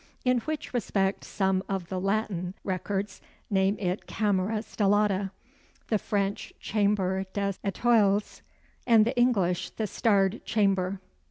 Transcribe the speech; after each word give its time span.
In 0.25 0.39
which 0.39 0.73
respect 0.73 1.23
some 1.23 1.61
of 1.69 1.89
the 1.89 2.01
Latin 2.01 2.55
Records 2.63 3.21
name 3.51 3.77
it 3.77 4.07
Camera 4.07 4.63
Stellata; 4.63 5.29
the 5.89 5.99
French 5.99 6.51
Chambre 6.59 7.27
des 7.33 7.53
Ètoiles; 7.63 8.41
and 8.87 9.05
the 9.05 9.15
English 9.15 9.69
the 9.69 9.85
Starred 9.85 10.43
Chamber." 10.43 10.99